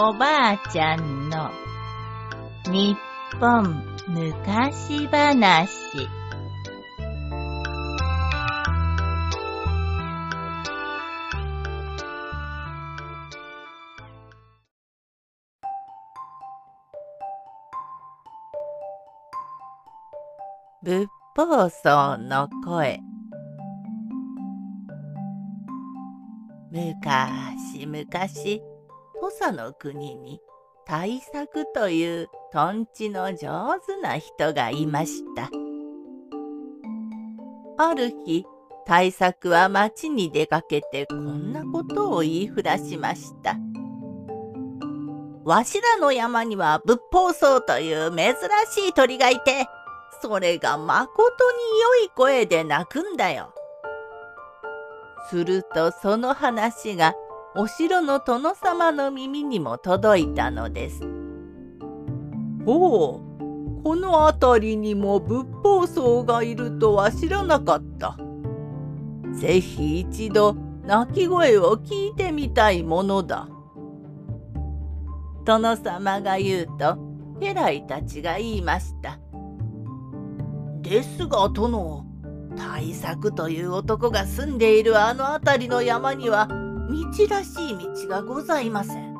[0.00, 1.50] おばあちゃんの
[2.66, 2.96] 日
[3.40, 6.08] 本昔話。
[20.80, 23.00] 仏法僧の声。
[26.70, 28.62] 昔昔
[29.20, 30.40] 土佐の国に
[30.86, 35.50] 大作というとんちの上手な人がいました。
[37.76, 38.46] ある日
[38.86, 43.56] 大作は町に出かけてこんなことを言いふらしました。
[45.44, 48.34] わしらの山には仏法僧という珍
[48.70, 49.66] しい鳥がいて
[50.22, 51.58] それがまことに
[52.00, 53.52] 良い声で鳴くんだよ。
[55.30, 57.14] するとその話が
[57.60, 61.00] お城の殿様の耳にも届いたのです。
[62.64, 63.20] ほ
[63.80, 68.16] う、この辺りにも仏法僧がいるとは知らなかった。
[69.32, 70.54] ぜひ一度
[70.84, 73.48] 鳴き声を聞いてみたいものだ。
[75.44, 76.96] 殿様が言うと
[77.40, 79.18] 家来たちが言いました。
[80.80, 82.06] ですが殿
[82.54, 86.67] 大作という男が住んでいるあの辺りの山には
[87.04, 89.16] 道らしい道がございません。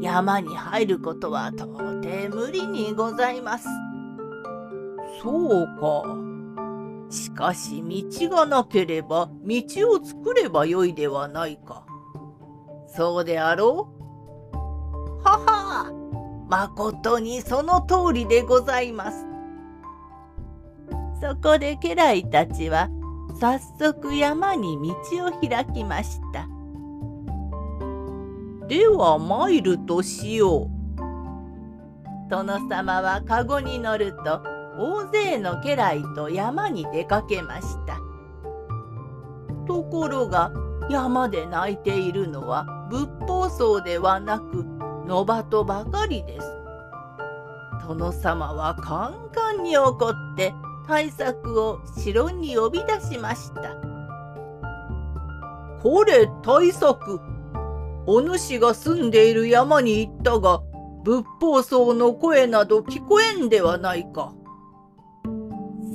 [0.00, 3.66] 山に入ることは到底無理にございます。
[5.22, 6.04] そうか。
[7.10, 11.84] しかし道がなければ道を作ればよいではないか。
[12.86, 13.88] そうであろ
[14.52, 14.54] う？
[15.22, 15.92] はは
[16.48, 19.26] まことにその通りでございます。
[21.20, 22.88] そこで家来たちは
[23.38, 26.48] 早速山に道を開きました。
[28.70, 32.30] では参るとしよう。
[32.30, 34.44] 殿様は籠に乗ると
[34.78, 37.98] 大勢の家来と山に出かけました。
[39.66, 40.52] ところが
[40.88, 44.64] 山で泣いているのは仏法僧ではなく
[45.04, 46.46] 野鳩ばかりです。
[47.88, 50.54] 殿様はカンカンに怒って
[50.86, 53.74] 大作を城に呼び出しました。
[55.82, 57.20] これ大作
[58.06, 60.62] お主が住んでいる山に行ったが
[61.04, 64.34] 仏法僧の声など聞こえんではないか。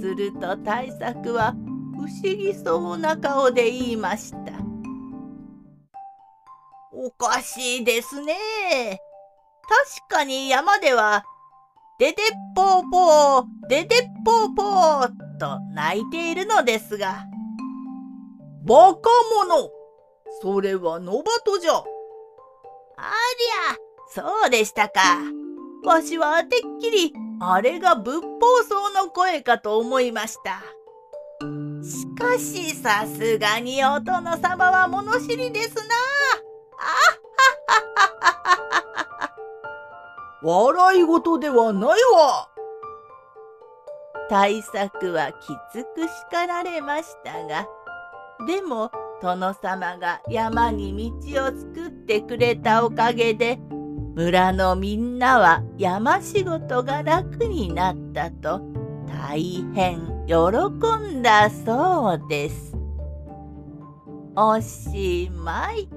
[0.00, 1.54] すると大作は
[1.96, 4.52] 不思議そうな顔で言いました。
[6.92, 9.00] おかしいですね。
[10.08, 11.24] 確かに山では
[11.98, 12.16] ででっ
[12.54, 17.24] ぽーぽー、ででっぽーぽーと泣いているのですが。
[18.64, 19.10] バカ
[19.46, 19.68] 者
[20.42, 21.84] それはノバトじゃ。
[22.96, 23.76] ありゃ、
[24.08, 25.00] そうでしたか。
[25.84, 30.62] わしはてっきり、あれが仏法僧の声かと思いました。
[31.82, 35.82] しかし、さすがにお殿様は物知りですな。
[36.78, 38.54] あっはっはっはっは。
[40.44, 42.50] 笑い事ではないわ
[44.28, 47.66] 大作はきつく叱られましたが
[48.46, 48.90] でも
[49.24, 53.58] 殿様が山に道を作ってくれたおかげで
[54.14, 58.60] 村のみんなは山仕事が楽になったと
[59.08, 60.34] 大変喜
[61.16, 62.76] んだそうです。
[64.36, 65.88] おしまい。